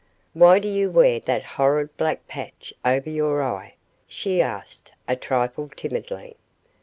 [0.33, 3.75] "Why do you wear that horrid black patch over your eye?"
[4.07, 6.37] she asked, a trifle timidly.